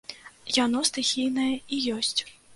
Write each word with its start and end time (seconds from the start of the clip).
Яно 0.55 0.79
стыхійнае 0.89 1.53
і 1.75 1.83
ёсць. 1.99 2.19